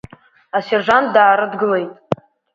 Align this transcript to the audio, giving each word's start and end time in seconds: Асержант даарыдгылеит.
Асержант 0.57 1.07
даарыдгылеит. 1.15 1.91